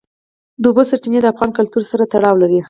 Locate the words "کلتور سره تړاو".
1.57-2.35